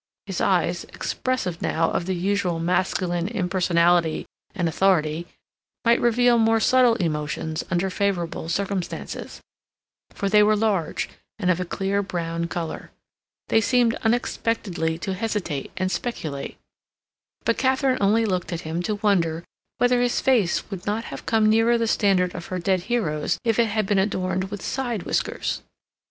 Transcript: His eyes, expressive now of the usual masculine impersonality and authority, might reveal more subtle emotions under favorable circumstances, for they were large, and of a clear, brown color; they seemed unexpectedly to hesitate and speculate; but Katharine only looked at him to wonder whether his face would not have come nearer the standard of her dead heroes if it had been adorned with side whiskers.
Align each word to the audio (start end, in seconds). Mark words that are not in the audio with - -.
His 0.25 0.41
eyes, 0.41 0.83
expressive 0.85 1.61
now 1.61 1.91
of 1.91 2.07
the 2.07 2.15
usual 2.15 2.57
masculine 2.57 3.27
impersonality 3.27 4.25
and 4.55 4.67
authority, 4.67 5.27
might 5.85 6.01
reveal 6.01 6.39
more 6.39 6.59
subtle 6.59 6.95
emotions 6.95 7.63
under 7.69 7.91
favorable 7.91 8.49
circumstances, 8.49 9.41
for 10.09 10.27
they 10.27 10.41
were 10.41 10.55
large, 10.55 11.07
and 11.37 11.51
of 11.51 11.59
a 11.59 11.65
clear, 11.65 12.01
brown 12.01 12.47
color; 12.47 12.89
they 13.49 13.61
seemed 13.61 13.93
unexpectedly 14.01 14.97
to 14.97 15.13
hesitate 15.13 15.71
and 15.77 15.91
speculate; 15.91 16.57
but 17.45 17.59
Katharine 17.59 17.99
only 18.01 18.25
looked 18.25 18.51
at 18.51 18.61
him 18.61 18.81
to 18.81 18.95
wonder 19.03 19.43
whether 19.77 20.01
his 20.01 20.19
face 20.19 20.67
would 20.71 20.83
not 20.87 21.03
have 21.13 21.27
come 21.27 21.47
nearer 21.47 21.77
the 21.77 21.85
standard 21.85 22.33
of 22.33 22.47
her 22.47 22.57
dead 22.57 22.85
heroes 22.89 23.37
if 23.43 23.59
it 23.59 23.67
had 23.67 23.85
been 23.85 23.99
adorned 23.99 24.45
with 24.45 24.63
side 24.63 25.03
whiskers. 25.03 25.61